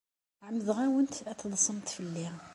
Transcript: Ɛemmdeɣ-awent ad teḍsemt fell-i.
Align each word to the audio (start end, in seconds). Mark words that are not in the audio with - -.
Ɛemmdeɣ-awent 0.45 1.15
ad 1.31 1.37
teḍsemt 1.39 1.87
fell-i. 1.97 2.27